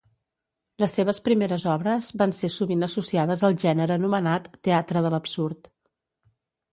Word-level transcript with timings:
Les 0.83 0.93
seves 0.99 1.19
primeres 1.25 1.65
obres 1.73 2.07
van 2.21 2.33
ser 2.37 2.49
sovint 2.53 2.87
associades 2.87 3.43
al 3.49 3.57
gènere 3.65 3.97
anomenat 3.99 4.49
Teatre 4.69 5.05
de 5.07 5.13
l'absurd. 5.17 5.71